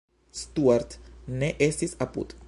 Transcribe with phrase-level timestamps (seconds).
[0.43, 0.95] Stuart
[1.41, 2.35] ne estis apud.